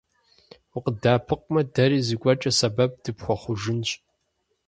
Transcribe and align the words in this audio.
УкъыддэӀэпыкъумэ, 0.75 1.61
дэри 1.73 1.99
зыгуэркӀэ 2.07 2.51
сэбэп 2.59 2.91
дыпхуэхъужынщ. 3.03 3.89